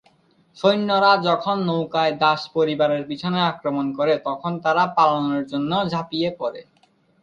সৈন্যরা 0.57 1.11
যখন 1.27 1.55
নৌকায় 1.67 2.13
দাস 2.21 2.41
পরিবারের 2.55 3.03
পিছনে 3.09 3.39
আক্রমণ 3.51 3.85
করে, 3.97 4.13
তখন 4.27 4.51
তারা 4.65 4.83
পালানোর 4.97 5.43
জন্য 5.51 5.71
পানিতে 5.73 5.91
ঝাঁপিয়ে 5.93 6.29
পড়ে। 6.39 6.61